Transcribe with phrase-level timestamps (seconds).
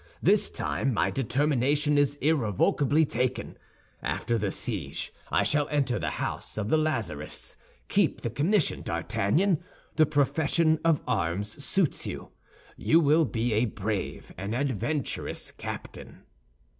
[0.19, 3.55] This time my determination is irrevocably taken.
[4.01, 7.55] After the siege I shall enter the house of the Lazarists.
[7.87, 9.63] Keep the commission, D'Artagnan;
[9.97, 12.31] the profession of arms suits you.
[12.75, 16.23] You will be a brave and adventurous captain."